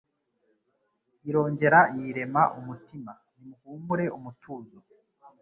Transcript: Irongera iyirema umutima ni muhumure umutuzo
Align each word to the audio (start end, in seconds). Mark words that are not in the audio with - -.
Irongera 1.29 1.79
iyirema 1.95 2.41
umutima 2.59 3.11
ni 3.35 3.41
muhumure 3.49 4.05
umutuzo 4.17 4.77